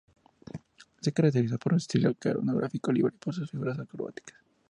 [0.99, 4.39] Se caracteriza por su estilo coreográfico libre y por sus figuras acrobáticas.